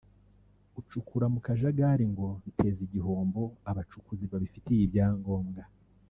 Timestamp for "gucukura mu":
0.73-1.39